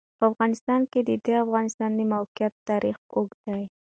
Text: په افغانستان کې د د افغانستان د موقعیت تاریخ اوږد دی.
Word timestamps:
په 0.17 0.23
افغانستان 0.31 0.81
کې 0.91 0.99
د 1.09 1.11
د 1.25 1.27
افغانستان 1.43 1.91
د 1.95 2.01
موقعیت 2.13 2.53
تاریخ 2.69 2.97
اوږد 3.15 3.39
دی. 3.45 3.63